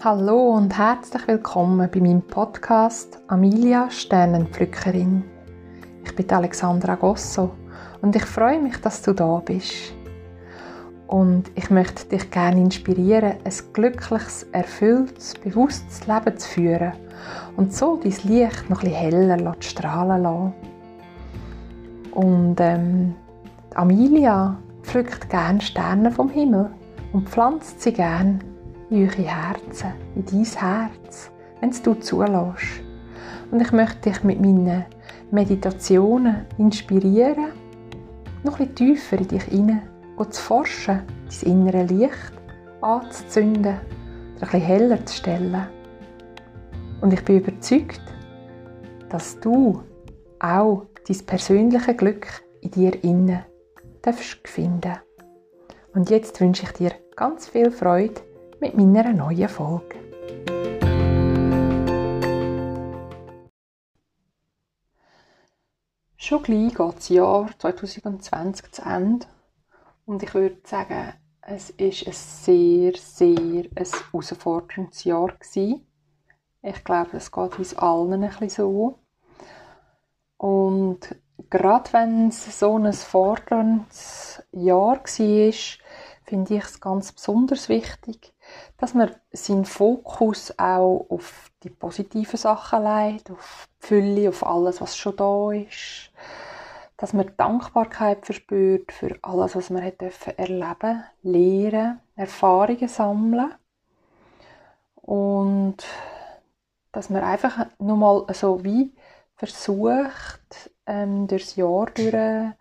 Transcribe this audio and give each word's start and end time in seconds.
Hallo 0.00 0.50
und 0.50 0.78
herzlich 0.78 1.26
willkommen 1.26 1.90
bei 1.92 1.98
meinem 1.98 2.22
Podcast 2.22 3.18
Amelia 3.26 3.90
Sternenpflückerin. 3.90 5.24
Ich 6.04 6.14
bin 6.14 6.30
Alexandra 6.30 6.94
Gosso 6.94 7.50
und 8.00 8.14
ich 8.14 8.24
freue 8.24 8.60
mich, 8.60 8.76
dass 8.76 9.02
du 9.02 9.12
da 9.12 9.42
bist. 9.44 9.92
Und 11.08 11.50
ich 11.56 11.68
möchte 11.70 12.06
dich 12.06 12.30
gerne 12.30 12.60
inspirieren, 12.60 13.38
ein 13.42 13.52
glückliches, 13.72 14.44
erfülltes, 14.52 15.34
bewusstes 15.34 16.06
Leben 16.06 16.38
zu 16.38 16.48
führen 16.48 16.92
und 17.56 17.74
so 17.74 17.96
dein 17.96 18.14
Licht 18.22 18.70
noch 18.70 18.84
ein 18.84 18.92
heller 18.92 19.56
zu 19.58 19.68
strahlen 19.68 20.22
lassen. 20.22 20.52
Und 22.12 22.56
ähm, 22.60 23.16
Amelia 23.74 24.58
pflückt 24.82 25.28
gerne 25.28 25.60
Sterne 25.60 26.12
vom 26.12 26.28
Himmel 26.28 26.70
und 27.12 27.28
pflanzt 27.28 27.82
sie 27.82 27.92
gerne 27.92 28.38
eure 28.90 29.22
Herzen, 29.22 29.92
in 30.14 30.24
dein 30.24 30.44
Herz, 30.44 31.30
wenn 31.60 31.70
du 31.70 31.94
zulässt. 31.94 32.82
Und 33.50 33.60
ich 33.60 33.72
möchte 33.72 34.10
dich 34.10 34.22
mit 34.24 34.40
meinen 34.40 34.84
Meditationen 35.30 36.46
inspirieren, 36.58 37.52
noch 38.44 38.58
bisschen 38.58 38.74
tiefer 38.74 39.18
in 39.18 39.28
dich 39.28 39.44
hinein 39.44 39.82
zu 40.30 40.42
forschen, 40.42 41.02
dein 41.42 41.50
innere 41.52 41.84
Licht 41.84 42.32
anzuzünden 42.80 43.76
ein 44.40 44.40
bisschen 44.40 44.60
heller 44.60 45.06
zu 45.06 45.16
stellen. 45.16 45.66
Und 47.00 47.12
ich 47.12 47.24
bin 47.24 47.38
überzeugt, 47.38 48.02
dass 49.08 49.38
du 49.40 49.82
auch 50.40 50.86
dein 51.06 51.26
persönliche 51.26 51.94
Glück 51.94 52.26
in 52.60 52.70
dir 52.70 53.04
innen 53.04 53.40
finden 54.44 54.96
Und 55.94 56.10
jetzt 56.10 56.40
wünsche 56.40 56.64
ich 56.64 56.72
dir 56.72 56.92
ganz 57.16 57.48
viel 57.48 57.70
Freude 57.70 58.20
mit 58.60 58.76
meiner 58.76 59.12
neuen 59.12 59.48
Folge. 59.48 59.98
Schon 66.16 66.42
gleich 66.42 66.74
geht 66.74 66.96
das 66.96 67.08
Jahr 67.08 67.48
2020 67.58 68.72
zu 68.72 68.82
Ende 68.82 69.26
und 70.04 70.22
ich 70.22 70.34
würde 70.34 70.58
sagen, 70.64 71.14
es 71.40 71.70
ist 71.70 72.06
ein 72.06 72.12
sehr, 72.12 72.92
sehr 72.96 73.38
ein 73.38 73.86
herausforderndes 73.86 75.04
Jahr 75.04 75.28
gewesen. 75.28 75.86
Ich 76.60 76.84
glaube, 76.84 77.16
es 77.16 77.32
geht 77.32 77.58
uns 77.58 77.74
allen 77.76 78.12
ein 78.12 78.28
bisschen 78.28 78.50
so. 78.50 78.98
Und 80.36 81.16
gerade 81.48 81.92
wenn 81.92 82.28
es 82.28 82.58
so 82.58 82.76
ein 82.76 82.92
forderndes 82.92 84.42
Jahr 84.52 84.98
war, 84.98 85.02
finde 85.02 86.54
ich 86.54 86.64
es 86.64 86.80
ganz 86.80 87.12
besonders 87.12 87.68
wichtig, 87.68 88.34
dass 88.76 88.94
man 88.94 89.14
seinen 89.32 89.64
Fokus 89.64 90.52
auch 90.58 91.06
auf 91.08 91.50
die 91.62 91.70
positiven 91.70 92.36
Sachen 92.36 92.84
legt, 92.84 93.30
auf 93.30 93.68
die 93.82 93.86
Fülle, 93.86 94.28
auf 94.28 94.46
alles, 94.46 94.80
was 94.80 94.96
schon 94.96 95.16
da 95.16 95.52
ist. 95.52 96.10
Dass 96.96 97.12
man 97.12 97.32
Dankbarkeit 97.36 98.24
verspürt 98.26 98.92
für 98.92 99.16
alles, 99.22 99.54
was 99.54 99.70
man 99.70 99.84
hat 99.84 100.00
dürfen 100.00 100.36
erleben, 100.36 101.04
lernen, 101.22 102.00
Erfahrungen 102.16 102.88
sammeln. 102.88 103.54
Und 104.96 105.76
dass 106.92 107.10
man 107.10 107.22
einfach 107.22 107.66
nochmal 107.78 108.26
so 108.34 108.64
wie 108.64 108.92
versucht, 109.36 110.70
ähm, 110.86 111.28
durchs 111.28 111.56
Jahr 111.56 111.86
durch 111.94 112.54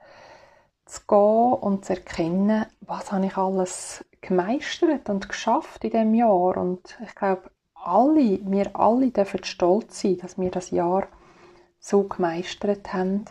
zu 0.85 1.01
gehen 1.07 1.53
und 1.61 1.85
zu 1.85 1.93
erkennen, 1.93 2.65
was 2.81 3.11
habe 3.11 3.25
ich 3.25 3.37
alles 3.37 4.05
gemeistert 4.21 5.09
und 5.09 5.29
geschafft 5.29 5.83
in 5.83 5.91
dem 5.91 6.13
Jahr. 6.13 6.57
Und 6.57 6.97
ich 7.03 7.15
glaube, 7.15 7.51
alle, 7.73 8.39
wir 8.43 8.75
alle 8.75 9.11
dürfen 9.11 9.43
stolz 9.43 10.01
sein, 10.01 10.17
dass 10.17 10.37
wir 10.37 10.51
das 10.51 10.71
Jahr 10.71 11.07
so 11.79 12.03
gemeistert 12.03 12.93
haben. 12.93 13.25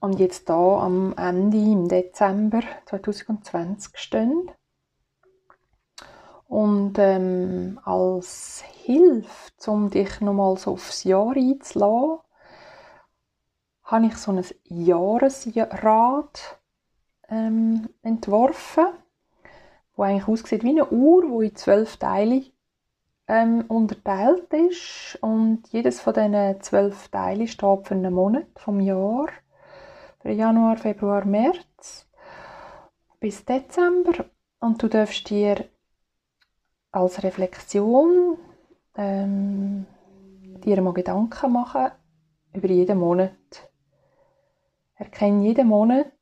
Und 0.00 0.18
jetzt 0.18 0.48
da 0.50 0.80
am 0.80 1.14
Ende 1.16 1.56
im 1.56 1.88
Dezember 1.88 2.60
2020 2.86 3.96
stehen. 3.96 4.50
Und 6.46 6.98
ähm, 6.98 7.80
als 7.84 8.62
Hilfe, 8.84 9.50
um 9.66 9.90
dich 9.90 10.20
nochmal 10.20 10.56
so 10.58 10.72
aufs 10.72 11.04
Jahr 11.04 11.34
einzulassen, 11.34 12.18
habe 13.84 14.06
ich 14.06 14.16
so 14.16 14.32
ein 14.32 14.44
Jahresrad 14.64 16.58
ähm, 17.28 17.88
entworfen, 18.02 18.86
wo 19.96 20.02
eigentlich 20.02 20.28
aussieht 20.28 20.64
wie 20.64 20.70
eine 20.70 20.88
Uhr, 20.90 21.28
wo 21.30 21.40
in 21.40 21.54
zwölf 21.54 21.96
Teile 21.96 22.42
ähm, 23.28 23.64
unterteilt 23.68 24.52
ist. 24.52 25.18
Und 25.20 25.68
jedes 25.68 26.00
von 26.00 26.14
diesen 26.14 26.60
zwölf 26.60 27.08
Teilen 27.08 27.48
steht 27.48 27.86
für 27.86 27.94
einen 27.94 28.12
Monat 28.12 28.46
vom 28.56 28.80
Jahr, 28.80 29.28
für 30.20 30.32
Januar, 30.32 30.76
Februar, 30.76 31.24
März 31.24 32.06
bis 33.20 33.44
Dezember. 33.44 34.26
Und 34.60 34.82
du 34.82 34.88
darfst 34.88 35.28
dir 35.30 35.64
als 36.92 37.22
Reflexion 37.22 38.38
ähm, 38.96 39.86
dir 40.64 40.80
mal 40.80 40.92
Gedanken 40.92 41.52
machen 41.52 41.90
über 42.52 42.68
jeden 42.68 42.98
Monat. 42.98 43.70
Erkenne 44.96 45.44
jeden 45.44 45.68
Monat 45.68 46.12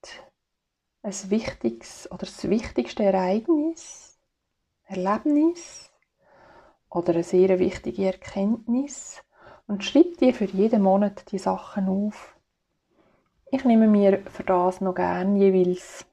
ein 1.03 1.31
wichtiges 1.31 2.09
oder 2.11 2.27
das 2.27 2.49
wichtigste 2.49 3.03
Ereignis, 3.03 4.19
Erlebnis 4.87 5.91
oder 6.91 7.15
eine 7.15 7.25
sehr 7.25 7.59
wichtige 7.59 8.07
Erkenntnis 8.07 9.23
und 9.67 9.85
schreib 9.85 10.19
dir 10.19 10.33
für 10.33 10.45
jeden 10.45 10.83
Monat 10.83 11.31
die 11.33 11.39
Sachen 11.39 11.89
auf. 11.89 12.37
Ich 13.51 13.65
nehme 13.65 13.89
mir 13.89 14.23
für 14.31 14.45
das 14.45 14.81
noch 14.81 14.95
gerne 14.95 15.39
jeweils 15.39 16.07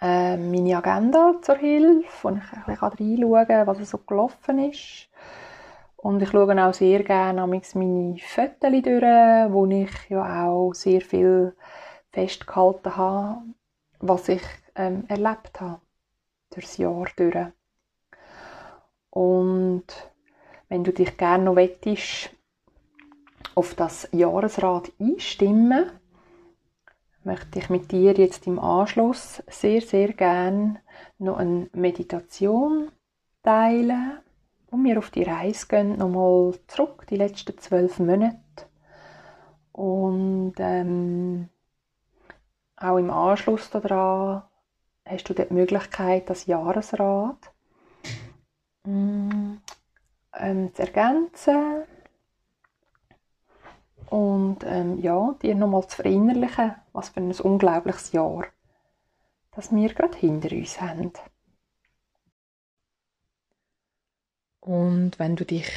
äh, 0.00 0.36
meine 0.36 0.76
Agenda 0.76 1.34
zur 1.42 1.56
Hilfe, 1.56 2.06
wo 2.22 2.30
ich 2.30 2.80
bisschen 2.80 3.22
reinschauen 3.22 3.46
kann, 3.46 3.66
was 3.66 3.90
so 3.90 3.98
gelaufen 3.98 4.70
ist. 4.70 5.08
Und 5.96 6.22
ich 6.22 6.30
schaue 6.30 6.64
auch 6.64 6.74
sehr 6.74 7.02
gerne 7.02 7.46
meine 7.46 7.62
Fotos 7.62 8.82
durch, 8.82 9.52
wo 9.52 9.66
ich 9.66 9.90
ja 10.08 10.48
auch 10.48 10.72
sehr 10.72 11.00
viel 11.00 11.54
festgehalten 12.12 12.96
habe, 12.96 13.42
was 14.00 14.28
ich 14.28 14.42
ähm, 14.74 15.04
erlebt 15.08 15.60
habe 15.60 15.80
durchs 16.50 16.76
Jahr 16.76 17.06
durch. 17.16 17.46
Und 19.10 19.86
wenn 20.68 20.84
du 20.84 20.92
dich 20.92 21.16
gerne 21.16 21.44
noch 21.44 21.56
wettest, 21.56 22.30
auf 23.54 23.74
das 23.74 24.08
Jahresrad 24.12 24.92
einstimmen, 25.00 25.90
möchte 27.24 27.58
ich 27.58 27.68
mit 27.70 27.90
dir 27.90 28.12
jetzt 28.12 28.46
im 28.46 28.58
Anschluss 28.58 29.42
sehr, 29.48 29.80
sehr 29.80 30.12
gerne 30.12 30.80
noch 31.18 31.38
eine 31.38 31.68
Meditation 31.72 32.92
teilen, 33.42 34.18
wo 34.70 34.76
wir 34.78 34.98
auf 34.98 35.10
die 35.10 35.24
Reise 35.24 35.66
gehen, 35.66 35.96
nochmal 35.96 36.54
zurück, 36.68 37.06
die 37.10 37.16
letzten 37.16 37.58
zwölf 37.58 37.98
Monate. 37.98 38.38
Und 39.72 40.54
ähm, 40.58 41.48
auch 42.80 42.96
im 42.96 43.10
Anschluss 43.10 43.70
daran 43.70 44.42
hast 45.04 45.28
du 45.28 45.34
die 45.34 45.46
Möglichkeit, 45.52 46.28
das 46.30 46.46
Jahresrad 46.46 47.52
mm, 48.84 49.54
ähm, 50.34 50.74
zu 50.74 50.82
ergänzen 50.82 51.84
und 54.10 54.64
ähm, 54.64 54.98
ja, 54.98 55.34
dir 55.42 55.54
nochmal 55.54 55.86
zu 55.86 55.96
verinnerlichen, 55.96 56.74
was 56.92 57.10
für 57.10 57.20
ein 57.20 57.32
unglaubliches 57.32 58.12
Jahr 58.12 58.44
das 59.58 59.72
wir 59.72 59.92
gerade 59.92 60.16
hinter 60.16 60.54
uns 60.54 60.80
haben. 60.80 61.12
Und 64.60 65.18
wenn 65.18 65.34
du 65.34 65.44
dich 65.44 65.68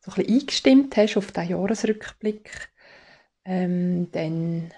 so 0.00 0.10
ein 0.10 0.16
bisschen 0.16 0.40
eingestimmt 0.40 0.96
hast 0.96 1.16
auf 1.16 1.30
den 1.30 1.48
Jahresrückblick, 1.48 2.72
ähm, 3.44 4.10
dann 4.10 4.72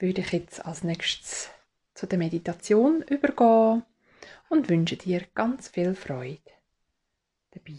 würde 0.00 0.22
ich 0.22 0.32
jetzt 0.32 0.64
als 0.64 0.82
nächstes 0.82 1.50
zu 1.94 2.06
der 2.06 2.18
Meditation 2.18 3.02
übergehen 3.02 3.84
und 4.48 4.68
wünsche 4.68 4.96
dir 4.96 5.26
ganz 5.34 5.68
viel 5.68 5.94
Freude 5.94 6.40
dabei. 7.50 7.78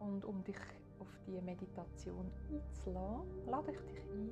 Und 0.00 0.24
um 0.24 0.42
dich 0.42 0.56
auf 0.98 1.08
die 1.26 1.40
Meditation 1.42 2.30
einzulassen, 2.50 3.46
lade 3.46 3.72
ich 3.72 3.78
dich 3.92 4.02
ein, 4.10 4.30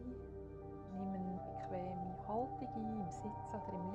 nimm 0.94 1.08
eine 1.12 1.40
bequeme 1.44 2.16
Haltung 2.26 2.68
ein, 2.74 3.00
im 3.02 3.10
Sitzen 3.10 3.52
oder 3.52 3.72
im 3.74 3.85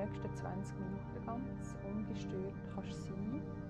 nächsten 0.00 0.34
20 0.34 0.78
Minuten 0.78 1.26
ganz 1.26 1.76
ungestört 1.84 2.54
kannst 2.74 2.92
sein 2.92 3.42
kannst. 3.42 3.69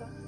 아빠 0.00 0.23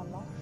안 0.00 0.10
나와? 0.10 0.37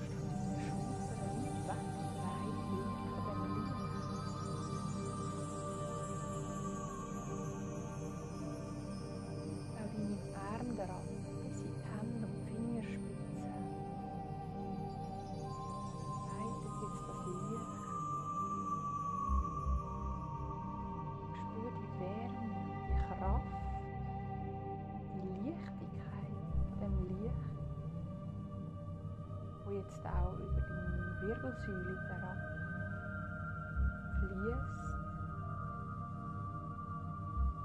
jetzt 29.76 30.06
auch 30.06 30.32
über 30.38 30.60
deine 30.60 31.20
Wirbelsäule 31.20 32.00
herab 32.08 32.38
fließt 34.20 34.56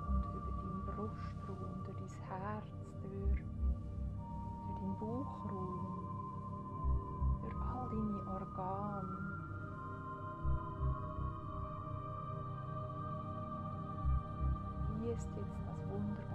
und 0.08 0.26
über 0.36 0.52
deinen 0.52 0.82
Brustraum, 0.86 1.84
durch 1.86 1.98
dein 2.02 2.16
Herz, 2.28 2.70
durch, 3.02 3.42
deinen 4.80 4.96
Bauchraum, 5.00 5.82
durch 7.42 7.56
all 7.56 7.90
deine 7.90 8.20
Organe. 8.28 9.18
fließt 15.00 15.30
jetzt 15.38 15.60
das 15.66 15.90
Wunder 15.90 16.31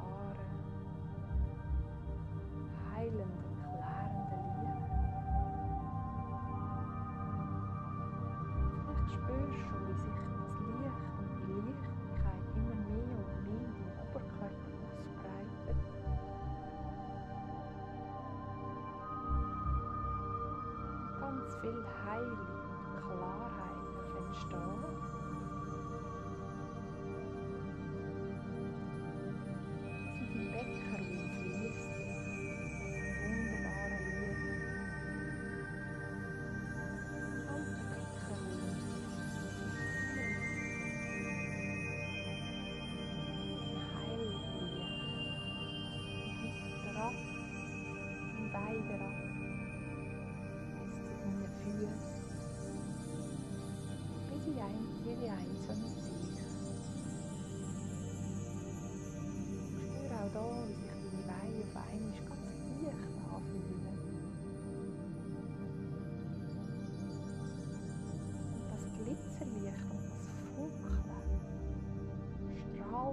Stop. 24.40 25.15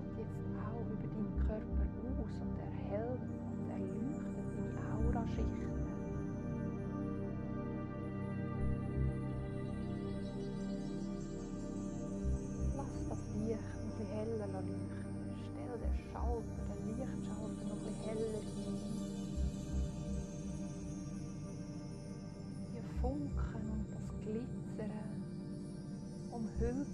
Strahlt 0.03 0.17
jetzt 0.17 0.36
auch 0.60 0.83
über 0.83 1.07
deinen 1.07 1.36
Körper 1.48 1.83
aus 2.19 2.36
und 2.41 2.55
erhält 2.60 3.22
und 3.22 3.69
erleuchtet 3.69 4.48
deine 4.57 4.81
Auraschichten. 4.93 5.72
Lass 12.75 12.93
das 13.10 13.24
Licht 13.36 13.69
noch 13.83 14.00
ein 14.00 14.07
heller 14.12 14.48
leuchten. 14.48 14.93
Stell 15.43 15.75
den 15.79 15.95
Schalter, 16.12 16.63
den 16.69 16.81
Lichtschalter 16.88 17.63
noch 17.69 17.83
ein 17.88 17.98
heller 18.03 18.31
ein. 18.33 18.77
Die 22.74 22.83
Funken 23.00 23.63
und 23.72 23.86
das 23.89 24.07
Glitzern 24.22 25.24
umhüllt 26.31 26.92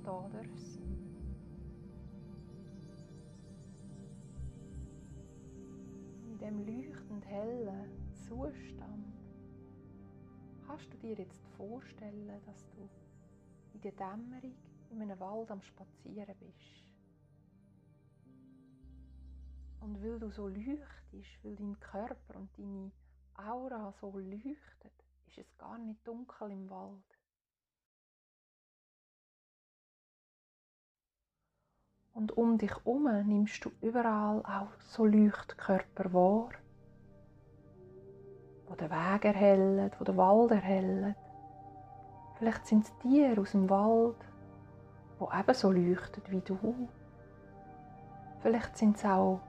sein. 0.00 0.48
In 6.26 6.38
dem 6.38 6.58
leuchtend 6.66 7.24
hellen 7.26 8.12
Zustand 8.12 9.14
kannst 10.66 10.92
du 10.92 10.98
dir 10.98 11.14
jetzt 11.14 11.46
vorstellen, 11.56 12.40
dass 12.44 12.68
du 12.70 12.88
in 13.74 13.80
der 13.82 13.92
Dämmerung 13.92 14.54
in 14.90 15.02
einem 15.02 15.18
Wald 15.20 15.50
am 15.50 15.62
Spazieren 15.62 16.34
bist. 16.38 16.92
Und 19.80 20.02
weil 20.02 20.18
du 20.18 20.30
so 20.30 20.48
leuchtest, 20.48 21.44
weil 21.44 21.56
dein 21.56 21.78
Körper 21.78 22.36
und 22.36 22.50
deine 22.56 22.90
Aura 23.34 23.92
so 23.92 24.18
leuchtet, 24.18 24.92
ist 25.26 25.38
es 25.38 25.58
gar 25.58 25.78
nicht 25.78 26.06
dunkel 26.06 26.50
im 26.50 26.70
Wald. 26.70 27.13
Und 32.14 32.36
um 32.36 32.58
dich 32.58 32.70
herum 32.70 33.08
nimmst 33.26 33.64
du 33.64 33.72
überall 33.82 34.40
auch 34.44 34.68
so 34.78 35.04
Leuchtkörper 35.04 36.12
wahr, 36.12 36.50
wo 38.68 38.74
den 38.76 38.88
Weg 38.88 39.24
erhellen, 39.24 39.90
wo 39.98 40.04
den 40.04 40.16
Wald 40.16 40.52
erhellen. 40.52 41.16
Vielleicht 42.38 42.66
sind 42.66 42.84
es 42.84 42.96
Tiere 42.98 43.40
aus 43.40 43.50
dem 43.50 43.68
Wald, 43.68 44.14
wo 45.18 45.28
ebenso 45.36 45.72
leuchten 45.72 46.22
wie 46.28 46.40
du. 46.40 46.88
Vielleicht 48.42 48.76
sind 48.78 48.96
es 48.96 49.04
auch 49.04 49.40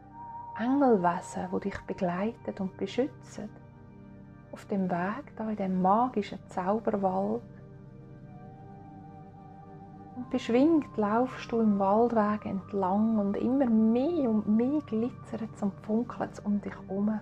Engelwesen, 0.60 1.48
die 1.53 1.69
dich 1.69 1.79
begleiten 1.81 2.55
und 2.60 2.75
beschützen. 2.77 3.48
Auf 4.51 4.65
dem 4.65 4.89
Weg 4.89 5.36
da 5.36 5.51
in 5.51 5.55
dem 5.55 5.81
magischen 5.84 6.39
Zauberwald. 6.48 7.43
Und 10.15 10.29
beschwingt 10.29 10.95
laufst 10.95 11.51
du 11.51 11.60
im 11.60 11.77
Waldweg 11.77 12.45
entlang 12.45 13.19
und 13.19 13.36
immer 13.36 13.65
mehr 13.65 14.29
und 14.29 14.48
mehr 14.48 14.79
glitzert 14.81 15.50
und 15.62 15.74
funkelt 15.81 16.31
es 16.31 16.39
um 16.39 16.62
dich 16.62 16.74
herum. 16.74 17.19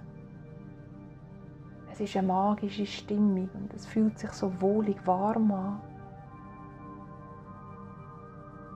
Es 1.92 2.00
ist 2.00 2.16
eine 2.16 2.28
magische 2.28 2.86
Stimmung 2.86 3.50
und 3.54 3.74
es 3.74 3.86
fühlt 3.86 4.18
sich 4.20 4.32
so 4.32 4.52
wohlig 4.62 4.98
warm 5.06 5.52
an. 5.52 5.82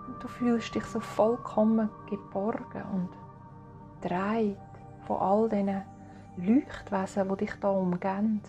Und 0.08 0.24
du 0.24 0.28
fühlst 0.28 0.74
dich 0.74 0.86
so 0.86 1.00
vollkommen 1.00 1.90
geborgen 2.10 2.84
und 2.94 3.10
dreht 4.02 4.58
von 5.06 5.18
all 5.18 5.50
diesen 5.50 5.82
Leuchtwesen, 6.38 7.30
die 7.30 7.38
dich 7.38 7.54
da 7.60 7.70
umgeben. 7.70 8.42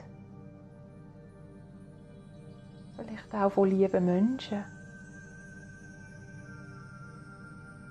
Vielleicht 2.97 3.35
auch 3.35 3.53
von 3.53 3.71
lieben 3.71 4.05
Menschen. 4.05 4.78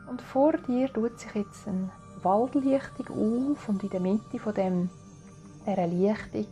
Und 0.10 0.22
vor 0.22 0.54
dir 0.54 0.92
tut 0.92 1.20
sich 1.20 1.34
jetzt 1.36 1.68
eine 1.68 1.90
Waldlichtung 2.24 3.52
auf 3.52 3.70
und 3.70 3.84
in 3.84 3.90
der 3.90 4.00
Mitte 4.00 4.40
von 4.40 4.54
dem, 4.54 4.90
dieser 5.66 5.88
Lichtung 5.88 6.48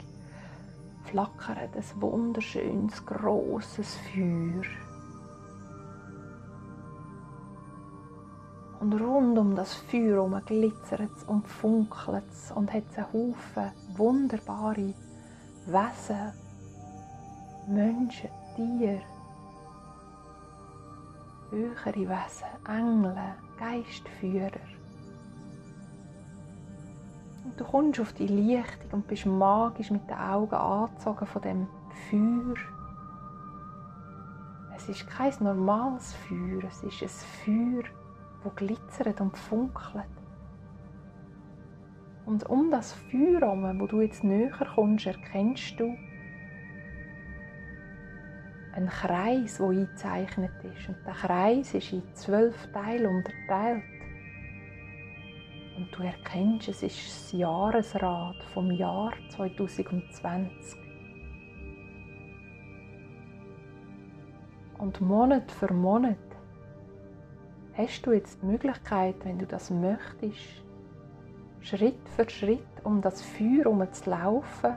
flackert 1.06 1.76
ein 1.76 2.02
wunderschönes, 2.02 3.06
grosses 3.06 3.96
Feuer. 3.96 4.64
Und 8.80 8.94
rund 9.00 9.38
um 9.38 9.56
das 9.56 9.74
Feuer 9.74 10.16
herum 10.16 10.40
glitzert 10.46 11.10
es 11.16 11.24
und 11.24 11.48
funkelt 11.48 12.24
es 12.32 12.52
und 12.52 12.72
hat 12.74 12.84
einen 12.96 13.08
Haufen 13.14 13.72
wunderbare 13.96 14.94
Wesen, 15.66 16.34
Menschen, 17.68 18.30
Tiere, 18.56 19.02
höhere 21.50 21.96
Wesen, 21.96 22.48
Engel, 22.68 23.18
Geistführer. 23.58 24.60
Und 27.44 27.60
du 27.60 27.64
kommst 27.64 28.00
auf 28.00 28.14
die 28.14 28.28
Lichtung 28.28 28.92
und 28.92 29.08
bist 29.08 29.26
magisch 29.26 29.92
mit 29.92 30.10
den 30.10 30.18
Augen 30.18 30.56
angezogen 30.56 31.26
von 31.26 31.42
dem 31.42 31.68
Feuer. 32.10 32.56
Es 34.76 34.90
ist 34.90 35.08
kein 35.08 35.34
normales 35.40 36.14
Feuer, 36.14 36.64
es 36.68 36.84
ist 36.84 37.02
ein 37.02 37.10
Feuer, 37.46 37.84
wo 38.44 38.50
glitzert 38.50 39.22
und 39.22 39.38
funkelt. 39.38 40.06
Und 42.26 42.50
um 42.50 42.72
das 42.72 42.94
Feuer 42.94 43.40
herum, 43.40 43.80
wo 43.80 43.88
du 43.88 44.02
jetzt 44.02 44.24
näher 44.24 44.52
kommst, 44.74 45.06
erkennst 45.06 45.80
du 45.80 45.96
einen 48.76 48.90
Kreis, 48.90 49.58
der 49.58 49.68
eingezeichnet 49.68 50.52
ist. 50.64 50.90
Und 50.90 50.98
der 51.06 51.14
Kreis 51.14 51.74
ist 51.74 51.94
in 51.94 52.04
zwölf 52.14 52.56
Teile 52.74 53.10
unterteilt. 53.10 53.84
Und 55.78 55.88
du 55.92 56.04
erkennst, 56.04 56.70
es 56.70 56.84
ist 56.84 57.06
das 57.06 57.32
Jahresrad 57.32 58.42
vom 58.54 58.72
Jahr 58.72 59.14
2020. 59.30 60.80
Und 64.78 65.02
Monat 65.02 65.52
für 65.52 65.74
Monat 65.74 66.18
hast 67.74 68.06
du 68.06 68.12
jetzt 68.12 68.42
die 68.42 68.46
Möglichkeit, 68.46 69.16
wenn 69.24 69.40
du 69.40 69.46
das 69.46 69.70
möchtest, 69.70 70.64
Schritt 71.62 72.08
für 72.16 72.30
Schritt 72.30 72.60
um 72.84 73.02
das 73.02 73.22
Feuer 73.22 73.64
herum 73.64 73.92
zu 73.92 74.10
laufen 74.10 74.76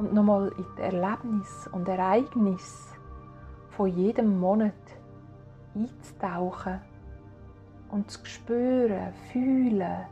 und 0.00 0.14
nochmal 0.14 0.50
in 0.56 0.64
die 0.78 0.80
Erlebnis 0.80 1.68
und 1.72 1.86
Ereignis 1.86 2.88
von 3.68 3.86
jedem 3.88 4.40
Monat 4.40 4.72
einzutauchen 5.74 6.80
und 7.90 8.10
zu 8.10 8.24
spüren, 8.24 9.12
fühlen, 9.30 10.06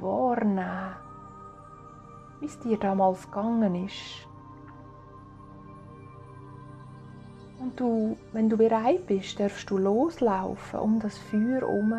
wahrnehmen, 0.00 0.94
wie 2.40 2.46
es 2.46 2.58
dir 2.60 2.78
damals 2.78 3.30
gegangen 3.30 3.84
ist. 3.84 4.26
Und 7.60 7.78
du, 7.78 8.16
wenn 8.32 8.48
du 8.48 8.56
bereit 8.56 9.06
bist, 9.06 9.38
darfst 9.38 9.68
du 9.68 9.76
loslaufen 9.76 10.80
um 10.80 11.00
das 11.00 11.18
Feuer 11.18 11.60
herum, 11.60 11.92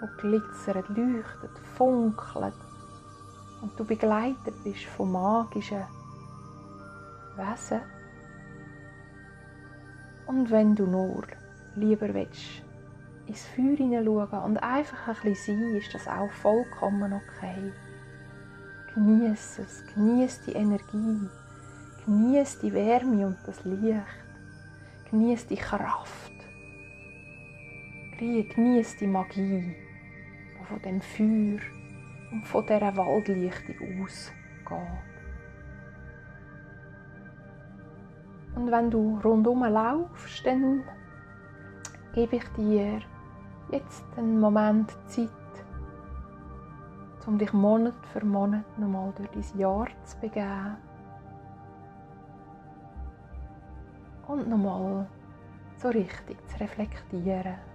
wo 0.00 0.06
glitzert, 0.20 0.88
leuchtet, 0.90 1.58
funkelt 1.74 2.54
und 3.62 3.78
du 3.78 3.84
begleitet 3.84 4.54
bist 4.62 4.84
von 4.84 5.10
magischen 5.10 5.82
Wesen. 7.36 7.80
Und 10.26 10.50
wenn 10.50 10.74
du 10.74 10.86
nur 10.86 11.24
lieber 11.74 12.12
willst, 12.14 12.62
ins 13.26 13.46
Feuer 13.46 13.76
hineinschauen 13.76 14.42
und 14.44 14.56
einfach 14.58 15.08
ein 15.08 15.30
bisschen 15.30 15.58
sein, 15.58 15.76
ist 15.76 15.94
das 15.94 16.08
auch 16.08 16.30
vollkommen 16.30 17.12
okay. 17.12 17.72
Genieß 18.94 19.58
es, 19.58 19.84
genieß 19.94 20.42
die 20.46 20.52
Energie, 20.52 21.28
genieß 22.04 22.58
die 22.60 22.72
Wärme 22.72 23.26
und 23.26 23.38
das 23.46 23.64
Licht, 23.64 24.00
genieß 25.10 25.46
die 25.46 25.56
Kraft, 25.56 26.32
genieß 28.18 28.96
die 28.98 29.06
Magie, 29.06 29.74
die 30.60 30.64
von 30.64 30.82
dem 30.82 31.00
Feuer 31.00 31.60
und 32.32 32.46
von 32.46 32.66
dieser 32.66 32.96
Waldlichtung 32.96 34.04
ausgeht. 34.04 35.11
Und 38.62 38.70
wenn 38.70 38.92
du 38.92 39.18
rundum 39.24 39.64
laufst, 39.64 40.46
dann 40.46 40.84
gebe 42.14 42.36
ich 42.36 42.44
dir 42.50 43.00
jetzt 43.72 44.04
einen 44.16 44.38
Moment 44.38 44.88
Zeit, 45.08 45.28
um 47.26 47.38
dich 47.38 47.52
Monat 47.52 47.96
für 48.12 48.24
Monat 48.24 48.62
nochmal 48.78 49.12
durch 49.16 49.30
dein 49.30 49.58
Jahr 49.58 49.88
zu 50.04 50.16
begeben. 50.20 50.76
Und 54.28 54.48
nochmal 54.48 55.08
so 55.78 55.88
richtig 55.88 56.38
zu 56.48 56.60
reflektieren. 56.60 57.71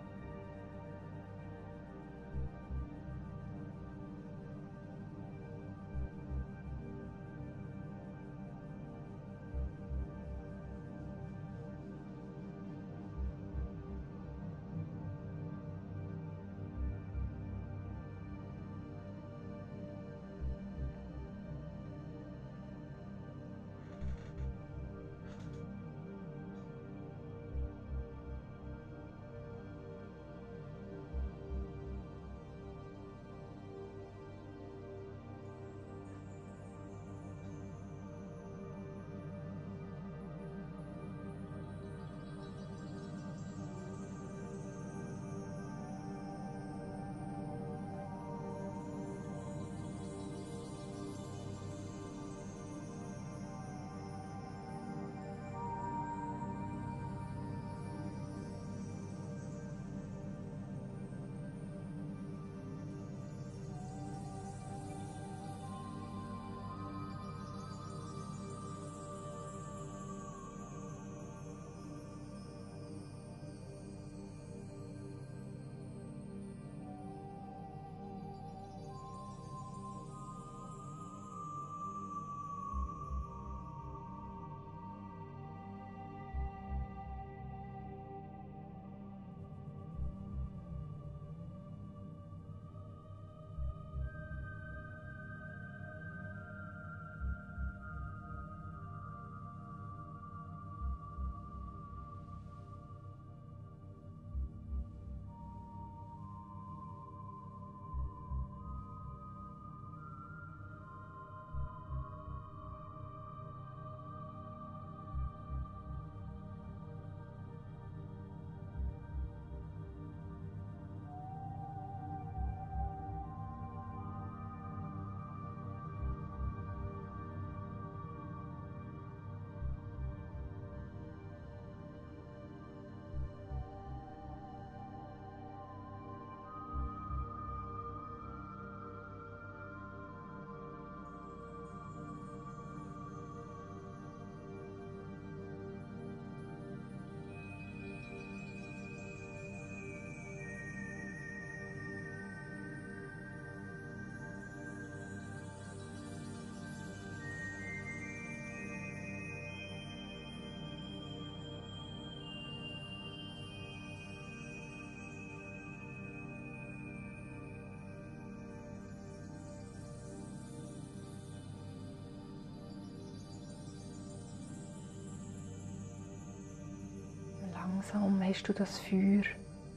Langsam 177.93 178.21
hast 178.21 178.43
du 178.43 178.54
das 178.54 178.80
Feuer 178.80 179.23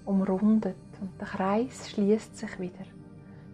umrundet 0.05 0.77
und 1.01 1.11
der 1.21 1.29
Kreis 1.29 1.91
schließt 1.91 2.37
sich 2.37 2.59
wieder, 2.59 2.85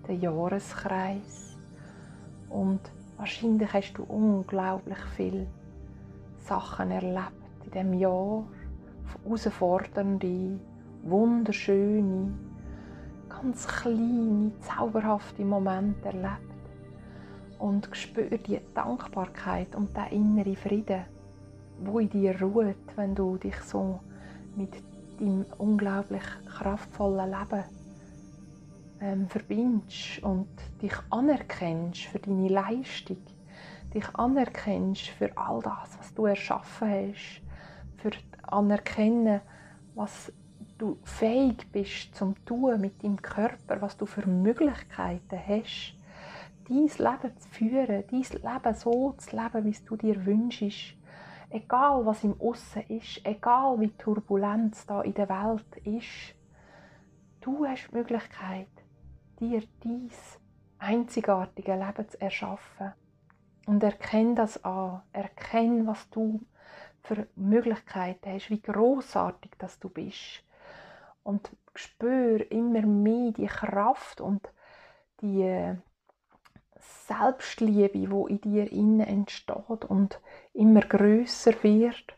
der 0.09 0.15
Jahreskreis. 0.15 1.59
Und 2.49 2.81
wahrscheinlich 3.17 3.73
hast 3.73 3.95
du 3.95 4.05
unglaublich 4.05 4.99
viele 5.17 5.47
Sachen 6.39 6.91
erlebt 6.91 7.33
in 7.65 7.71
dem 7.73 7.95
Jahr, 7.95 8.45
herausfordernde, 9.25 10.59
wunderschöne, 11.03 12.33
ganz 13.29 13.67
kleine, 13.67 14.53
zauberhafte 14.61 15.45
Momente 15.45 16.09
erlebt. 16.09 16.41
Und 17.59 17.89
spür 17.93 18.39
die 18.39 18.61
Dankbarkeit 18.75 19.75
und 19.75 19.95
der 19.97 20.13
innere 20.13 20.57
Frieden, 20.57 21.05
wo 21.81 21.99
in 21.99 22.09
dir 22.09 22.41
ruht, 22.41 22.77
wenn 22.97 23.15
du 23.15 23.37
dich 23.37 23.57
so 23.61 24.01
mit 24.57 24.73
deinem 25.19 25.45
unglaublich 25.59 26.25
kraftvollen 26.47 27.31
Leben 27.31 27.65
ähm, 29.01 29.29
verbindest 29.29 30.23
und 30.23 30.49
dich 30.83 30.95
anerkennst 31.11 32.05
für 32.05 32.19
deine 32.19 32.49
Leistung, 32.49 33.19
dich 33.95 34.07
anerkennst 34.15 35.09
für 35.09 35.37
all 35.37 35.61
das, 35.61 35.99
was 35.99 36.15
du 36.15 36.27
erschaffen 36.27 36.89
hast, 36.89 37.43
für 37.99 38.11
anerkennen, 38.43 39.41
was 39.95 40.33
du 40.79 40.99
fähig 41.05 41.71
bist 41.73 42.15
zum 42.15 42.35
tun 42.45 42.81
mit 42.81 43.03
deinem 43.03 43.21
Körper, 43.21 43.81
was 43.81 43.97
du 43.97 44.07
für 44.07 44.27
Möglichkeiten 44.27 45.41
hast, 45.47 45.95
dein 46.69 46.87
Leben 46.87 47.39
zu 47.39 47.49
führen, 47.51 48.05
dein 48.11 48.21
Leben 48.21 48.75
so 48.75 49.15
zu 49.17 49.37
leben, 49.37 49.65
wie 49.65 49.71
es 49.71 49.85
du 49.85 49.97
dir 49.97 50.25
wünschst. 50.27 50.97
Egal, 51.51 52.05
was 52.05 52.25
im 52.25 52.41
Aussen 52.41 52.83
ist, 52.89 53.21
egal, 53.25 53.81
wie 53.81 53.91
Turbulenz 53.91 54.85
da 54.87 55.03
in 55.03 55.15
der 55.15 55.29
Welt 55.29 55.77
ist, 55.85 56.35
du 57.41 57.65
hast 57.65 57.89
die 57.89 57.95
Möglichkeit, 57.95 58.69
dir 59.39 59.63
dies 59.85 60.41
einzigartige 60.79 61.75
Leben 61.75 62.09
zu 62.09 62.21
erschaffen. 62.21 62.93
Und 63.67 63.83
erkenn 63.83 64.35
das 64.37 64.63
an. 64.65 65.03
Erkenn, 65.13 65.87
was 65.87 66.09
du 66.11 66.41
für 67.03 67.27
Möglichkeiten 67.37 68.33
hast, 68.33 68.51
wie 68.51 68.61
großartig 68.61 69.53
dass 69.59 69.79
du 69.79 69.89
bist. 69.89 70.45
Und 71.23 71.51
spür 71.75 72.51
immer 72.51 72.83
mehr 72.83 73.33
die 73.33 73.47
Kraft 73.47 74.21
und 74.21 74.49
die 75.21 75.77
Selbstliebe, 77.07 77.99
die 77.99 78.33
in 78.33 78.41
dir 78.41 78.73
innen 78.73 79.01
entsteht 79.01 79.85
und 79.87 80.21
immer 80.53 80.81
größer 80.81 81.53
wird. 81.63 82.15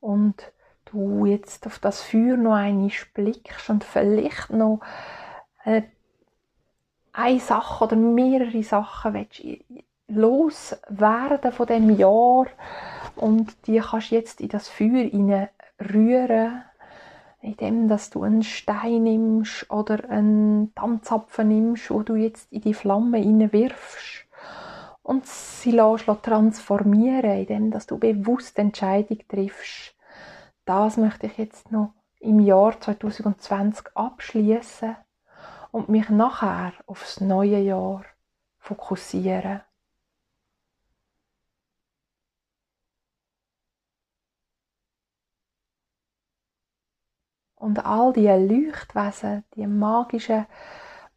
Und 0.00 0.52
du 0.86 1.26
jetzt 1.26 1.66
auf 1.66 1.78
das 1.78 2.02
Feuer 2.02 2.36
noch 2.36 2.54
einmal 2.54 2.90
blickst 3.14 3.70
und 3.70 3.84
vielleicht 3.84 4.50
noch 4.50 4.80
äh, 5.64 5.82
eine 7.12 7.40
Sache 7.40 7.84
oder 7.84 7.96
mehrere 7.96 8.62
Sachen 8.62 9.14
willst 9.14 9.42
loswerden 10.08 11.52
von 11.52 11.66
dem 11.66 11.96
Jahr. 11.96 12.46
Und 13.16 13.66
die 13.66 13.80
kannst 13.80 14.10
jetzt 14.10 14.40
in 14.40 14.48
das 14.48 14.68
Feuer 14.68 15.48
rühren, 15.80 16.62
indem 17.40 17.88
dass 17.88 18.10
du 18.10 18.22
einen 18.22 18.42
Stein 18.42 19.04
nimmst 19.04 19.70
oder 19.70 20.08
einen 20.10 20.74
Tanzapfen 20.74 21.48
nimmst, 21.48 21.90
wo 21.90 22.02
du 22.02 22.14
jetzt 22.14 22.52
in 22.52 22.62
die 22.62 22.74
Flamme 22.74 23.22
wirfst 23.52 24.26
und 25.02 25.26
sie 25.26 25.70
lässt 25.70 26.06
transformieren, 26.22 27.38
indem 27.38 27.70
dass 27.70 27.86
du 27.86 27.98
bewusst 27.98 28.58
Entscheidung 28.58 29.18
triffst. 29.28 29.94
Das 30.64 30.96
möchte 30.96 31.26
ich 31.26 31.38
jetzt 31.38 31.70
noch 31.70 31.92
im 32.18 32.40
Jahr 32.40 32.80
2020 32.80 33.86
abschließen 33.94 34.96
und 35.70 35.88
mich 35.88 36.08
nachher 36.08 36.72
aufs 36.86 37.20
neue 37.20 37.60
Jahr 37.60 38.04
fokussieren. 38.58 39.60
Und 47.66 47.84
all 47.84 48.12
die 48.12 48.28
Leuchtwesen, 48.28 49.42
die 49.56 49.66
magischen, 49.66 50.46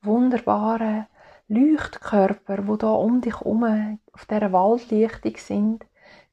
wunderbaren 0.01 1.05
Leuchtkörper, 1.47 2.67
wo 2.67 2.75
da 2.75 2.89
um 2.89 3.21
dich 3.21 3.39
herum 3.39 3.99
auf 4.13 4.25
dieser 4.25 4.51
Waldlichtung 4.51 5.37
sind, 5.37 5.85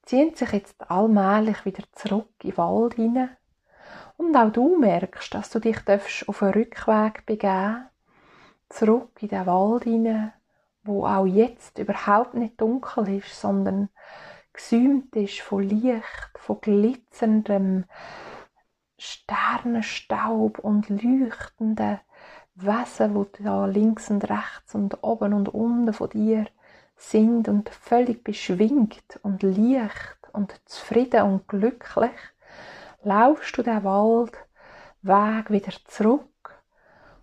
ziehen 0.04 0.34
sich 0.34 0.52
jetzt 0.52 0.90
allmählich 0.90 1.66
wieder 1.66 1.82
zurück 1.92 2.30
in 2.42 2.52
den 2.52 2.56
Wald 2.56 2.94
hinein. 2.94 3.36
Und 4.16 4.34
auch 4.34 4.50
du 4.50 4.78
merkst, 4.78 5.34
dass 5.34 5.50
du 5.50 5.58
dich 5.58 5.76
auf 5.86 6.42
einen 6.42 6.54
Rückweg 6.54 7.26
begeben 7.26 7.84
zurück 8.70 9.10
in 9.20 9.28
den 9.28 9.44
Wald 9.44 9.84
hinein, 9.84 10.32
wo 10.82 11.04
auch 11.04 11.26
jetzt 11.26 11.78
überhaupt 11.78 12.32
nicht 12.32 12.58
dunkel 12.58 13.18
ist, 13.18 13.38
sondern 13.38 13.90
gesäumt 14.54 15.14
ist 15.14 15.42
von 15.42 15.62
Licht, 15.62 16.38
von 16.38 16.58
glitzerndem 16.62 17.84
Sternenstaub 18.98 20.58
und 20.58 20.88
leuchtenden 20.88 22.00
Wesen, 22.54 23.14
wo 23.14 23.26
da 23.38 23.66
links 23.66 24.10
und 24.10 24.28
rechts 24.30 24.74
und 24.74 25.02
oben 25.02 25.34
und 25.34 25.50
unten 25.50 25.92
von 25.92 26.10
dir 26.10 26.46
sind 26.96 27.48
und 27.48 27.68
völlig 27.68 28.24
beschwingt 28.24 29.20
und 29.22 29.42
leicht 29.42 30.16
und 30.32 30.58
zufrieden 30.64 31.22
und 31.22 31.48
glücklich, 31.48 32.12
laufst 33.02 33.58
du 33.58 33.62
den 33.62 33.84
Waldweg 33.84 35.50
wieder 35.50 35.72
zurück 35.86 36.62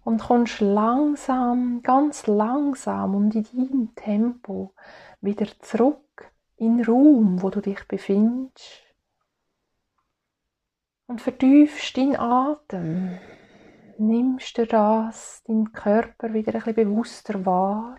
und 0.03 0.21
kommst 0.21 0.59
langsam, 0.59 1.81
ganz 1.81 2.27
langsam 2.27 3.15
und 3.15 3.35
in 3.35 3.43
deinem 3.43 3.95
Tempo 3.95 4.73
wieder 5.21 5.47
zurück 5.59 6.31
in 6.57 6.77
den 6.77 6.85
Raum, 6.85 7.41
wo 7.41 7.49
du 7.49 7.61
dich 7.61 7.87
befindest. 7.87 8.83
Und 11.07 11.21
vertiefst 11.21 11.97
deinen 11.97 12.15
Atem. 12.15 13.19
Nimmst 13.97 14.57
du 14.57 14.65
das, 14.65 15.43
deinen 15.45 15.71
Körper 15.71 16.33
wieder 16.33 16.53
ein 16.53 16.61
bisschen 16.61 16.75
bewusster 16.75 17.45
wahr. 17.45 17.97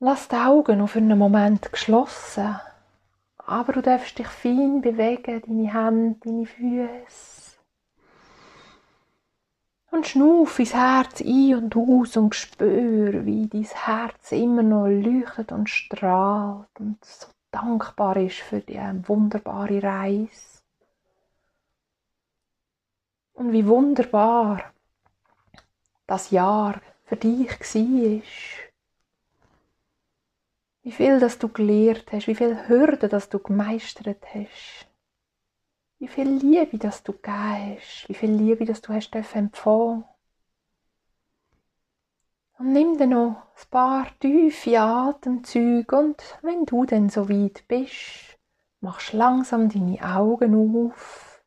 Lass 0.00 0.28
die 0.28 0.36
Augen 0.36 0.78
noch 0.78 0.90
für 0.90 0.98
einen 0.98 1.18
Moment 1.18 1.72
geschlossen. 1.72 2.60
Aber 3.38 3.72
du 3.72 3.80
darfst 3.80 4.18
dich 4.18 4.28
fein 4.28 4.82
bewegen, 4.82 5.42
deine 5.46 5.72
Hände, 5.72 6.20
deine 6.22 6.46
Füße. 6.46 7.58
Und 9.90 10.06
schnuff 10.06 10.58
ins 10.58 10.74
Herz 10.74 11.22
ein 11.22 11.54
und 11.54 11.74
aus 11.74 12.16
und 12.18 12.34
spür, 12.34 13.24
wie 13.24 13.48
dein 13.48 13.64
Herz 13.64 14.32
immer 14.32 14.62
noch 14.62 14.86
leuchtet 14.86 15.50
und 15.50 15.70
strahlt 15.70 16.68
und 16.78 17.02
so 17.02 17.26
dankbar 17.60 18.16
ist 18.16 18.38
für 18.38 18.60
die 18.60 18.78
wunderbare 19.06 19.82
Reise. 19.82 20.62
Und 23.32 23.52
wie 23.52 23.66
wunderbar 23.66 24.72
das 26.06 26.30
Jahr 26.30 26.80
für 27.04 27.16
dich 27.16 27.50
war. 27.50 28.22
Wie 30.82 30.92
viel, 30.92 31.20
dass 31.20 31.38
du 31.38 31.48
gelehrt 31.48 32.10
hast, 32.12 32.26
wie 32.26 32.34
viel 32.34 32.68
Hürden, 32.68 33.10
dass 33.10 33.28
du 33.28 33.38
gemeistert 33.38 34.24
hast 34.34 34.88
wie 35.98 36.08
viel 36.08 36.28
Liebe, 36.28 36.78
dass 36.78 37.02
du 37.02 37.12
gegeben 37.12 37.76
hast, 37.76 38.08
wie 38.08 38.14
viel 38.14 38.30
Liebe, 38.30 38.64
dass 38.64 38.80
du 38.80 38.92
hast 38.92 39.14
empfangen 39.14 40.04
Und 42.58 42.72
nimm 42.72 42.98
dann 42.98 43.10
noch 43.10 43.36
ein 43.54 43.70
paar 43.70 44.06
tiefe 44.18 44.80
Atemzüge 44.80 45.96
und 45.96 46.20
wenn 46.42 46.64
du 46.66 46.84
dann 46.84 47.08
so 47.08 47.28
weit 47.28 47.62
bist, 47.68 48.36
machst 48.80 49.12
langsam 49.12 49.68
deine 49.68 50.02
Augen 50.02 50.88
auf 50.90 51.40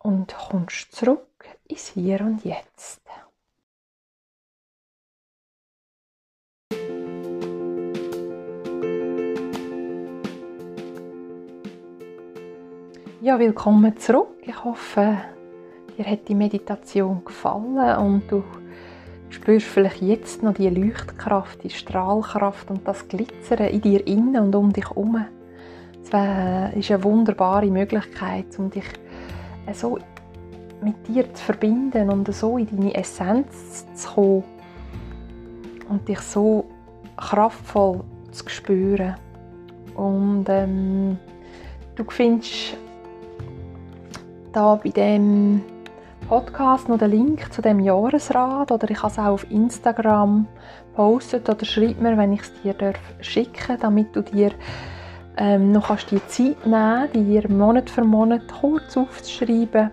und 0.00 0.34
kommst 0.34 0.96
zurück 0.96 1.44
ins 1.68 1.90
Hier 1.90 2.22
und 2.22 2.44
Jetzt. 2.44 3.00
Ja, 13.20 13.38
willkommen 13.38 13.96
zurück. 13.96 14.42
Ich 14.42 14.64
hoffe, 14.64 15.18
dir 15.96 16.04
hat 16.04 16.26
die 16.26 16.34
Meditation 16.34 17.24
gefallen 17.24 17.98
und 17.98 18.28
du 18.28 18.42
spürst 19.32 19.66
vielleicht 19.66 20.02
jetzt 20.02 20.42
noch 20.42 20.54
die 20.54 20.68
Leuchtkraft, 20.68 21.62
die 21.64 21.70
Strahlkraft 21.70 22.70
und 22.70 22.86
das 22.86 23.08
Glitzern 23.08 23.66
in 23.68 23.80
dir 23.80 24.06
innen 24.06 24.36
und 24.36 24.54
um 24.54 24.72
dich 24.72 24.88
herum. 24.88 25.24
Es 26.02 26.08
ist 26.08 26.90
eine 26.90 27.04
wunderbare 27.04 27.66
Möglichkeit, 27.66 28.46
um 28.58 28.70
dich 28.70 28.84
so 29.72 29.98
mit 30.82 31.08
dir 31.08 31.32
zu 31.32 31.44
verbinden 31.44 32.10
und 32.10 32.32
so 32.34 32.58
in 32.58 32.66
deine 32.66 32.94
Essenz 32.94 33.86
zu 33.94 34.10
kommen 34.14 34.44
und 35.88 36.08
dich 36.08 36.20
so 36.20 36.64
kraftvoll 37.16 38.00
zu 38.30 38.48
spüren. 38.48 39.14
Und 39.94 40.46
ähm, 40.48 41.18
du 41.94 42.04
findest 42.08 42.76
da 44.52 44.74
bei 44.74 44.90
dem 44.90 45.62
Podcast 46.32 46.88
noch 46.88 46.96
den 46.96 47.10
Link 47.10 47.52
zu 47.52 47.60
dem 47.60 47.78
Jahresrat 47.78 48.72
oder 48.72 48.90
ich 48.90 48.96
kann 48.96 49.10
es 49.10 49.18
auch 49.18 49.24
auf 49.26 49.50
Instagram 49.50 50.48
posten 50.94 51.42
oder 51.42 51.62
schreib 51.62 52.00
mir, 52.00 52.16
wenn 52.16 52.32
ich 52.32 52.40
es 52.40 52.62
dir 52.62 52.72
darf 52.72 52.98
schicken, 53.20 53.76
damit 53.78 54.16
du 54.16 54.22
dir 54.22 54.50
ähm, 55.36 55.72
noch 55.72 55.88
kannst 55.88 56.10
die 56.10 56.26
Zeit 56.28 56.64
nehmen, 56.64 57.12
dir 57.12 57.46
Monat 57.50 57.90
für 57.90 58.02
Monat 58.02 58.48
kurz 58.48 58.96
aufzuschreiben, 58.96 59.90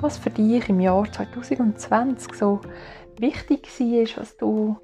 was 0.00 0.18
für 0.18 0.30
dich 0.30 0.68
im 0.68 0.78
Jahr 0.78 1.10
2020 1.10 2.32
so 2.32 2.60
wichtig 3.18 3.66
war, 3.80 4.22
was 4.22 4.36
du 4.36 4.76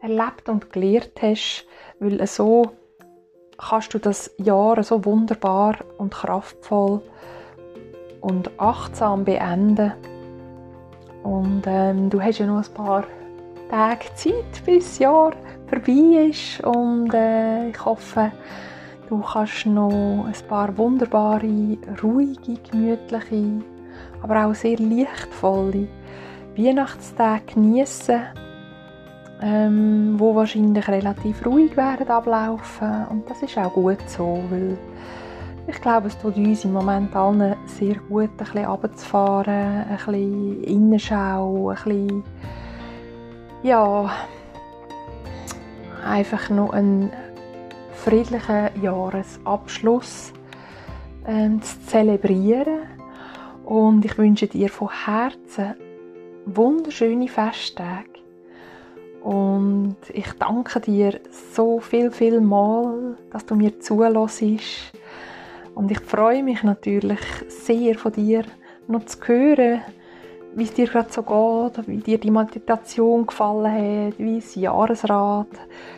erlebt 0.00 0.48
und 0.48 0.72
gelernt 0.72 1.20
hast, 1.20 1.66
weil 1.98 2.24
so 2.28 2.70
kannst 3.58 3.92
du 3.92 3.98
das 3.98 4.30
Jahr 4.38 4.80
so 4.84 5.04
wunderbar 5.04 5.78
und 5.98 6.14
kraftvoll 6.14 7.02
und 8.20 8.52
achtsam 8.60 9.24
beenden. 9.24 9.94
Und 11.24 11.62
ähm, 11.66 12.08
du 12.08 12.22
hast 12.22 12.38
ja 12.38 12.46
noch 12.46 12.64
ein 12.64 12.74
paar 12.74 13.04
Tage 13.68 14.06
Zeit, 14.14 14.64
bis 14.64 14.84
das 14.84 14.98
Jahr 15.00 15.32
vorbei 15.66 16.28
ist. 16.28 16.60
Und 16.64 17.12
äh, 17.12 17.70
ich 17.70 17.84
hoffe, 17.84 18.30
du 19.08 19.20
kannst 19.20 19.66
noch 19.66 20.26
ein 20.26 20.48
paar 20.48 20.76
wunderbare, 20.78 21.76
ruhige, 22.02 22.58
gemütliche, 22.70 23.62
aber 24.22 24.46
auch 24.46 24.54
sehr 24.54 24.76
lichtvolle 24.76 25.88
Weihnachtstage 26.56 27.54
genießen 27.54 28.22
ähm, 29.44 30.14
wo 30.16 30.34
wahrscheinlich 30.34 30.88
relativ 30.88 31.44
ruhig 31.44 31.76
werden 31.76 32.08
ablaufen 32.08 33.06
und 33.10 33.28
das 33.28 33.42
ist 33.42 33.58
auch 33.58 33.72
gut 33.72 33.98
so, 34.08 34.42
weil 34.50 34.78
ich 35.66 35.80
glaube, 35.80 36.08
es 36.08 36.18
tut 36.18 36.36
uns 36.36 36.64
im 36.64 36.72
Moment 36.72 37.14
allen 37.16 37.56
sehr 37.66 37.96
gut, 38.08 38.30
ein 38.30 38.36
bisschen 38.36 38.64
runterzufahren, 38.64 39.84
ein 39.88 39.96
bisschen 39.96 40.64
Innenschau, 40.64 41.70
ein 41.70 41.74
bisschen, 41.74 42.24
ja, 43.62 44.10
einfach 46.04 46.50
noch 46.50 46.72
einen 46.72 47.10
friedlichen 47.94 48.68
Jahresabschluss 48.82 50.32
ähm, 51.26 51.62
zu 51.62 51.80
zelebrieren. 51.86 52.80
Und 53.64 54.04
ich 54.04 54.18
wünsche 54.18 54.46
dir 54.46 54.68
von 54.68 54.90
Herzen 54.90 55.74
wunderschöne 56.44 57.28
Festtage 57.28 58.14
und 59.22 59.96
ich 60.12 60.30
danke 60.34 60.80
dir 60.80 61.18
so 61.54 61.80
viel, 61.80 62.10
viel 62.10 62.42
mal, 62.42 63.16
dass 63.30 63.46
du 63.46 63.54
mir 63.54 63.80
zulässt. 63.80 64.92
Und 65.74 65.90
ich 65.90 66.00
freue 66.00 66.42
mich 66.42 66.62
natürlich 66.62 67.20
sehr 67.48 67.96
von 67.96 68.12
dir 68.12 68.44
noch 68.86 69.04
zu 69.06 69.18
hören, 69.26 69.82
wie 70.54 70.64
es 70.64 70.74
dir 70.74 70.86
gerade 70.86 71.12
so 71.12 71.22
geht, 71.22 71.88
wie 71.88 71.98
dir 71.98 72.18
die 72.18 72.30
Meditation 72.30 73.26
gefallen 73.26 74.12
hat, 74.12 74.18
wie 74.18 74.36
das 74.36 74.54
Jahresrat 74.54 75.48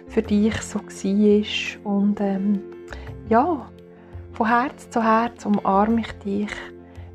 für 0.07 0.23
dich 0.23 0.61
so 0.63 0.81
war. 0.81 1.93
Und 1.93 2.21
ähm, 2.21 2.63
ja, 3.29 3.67
von 4.33 4.49
Herz 4.49 4.89
zu 4.89 5.03
Herz 5.03 5.45
umarme 5.45 6.01
ich 6.01 6.13
dich 6.19 6.51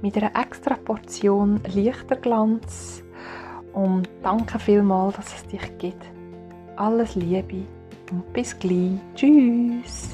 mit 0.01 0.17
einer 0.17 0.35
extra 0.39 0.75
Portion 0.75 1.59
Lichterglanz 1.73 3.03
und 3.73 4.09
danke 4.23 4.59
vielmals, 4.59 5.15
dass 5.15 5.35
es 5.35 5.47
dich 5.47 5.77
gibt. 5.77 6.03
Alles 6.75 7.15
Liebe 7.15 7.63
und 8.11 8.33
bis 8.33 8.57
gleich. 8.57 8.99
Tschüss. 9.15 10.09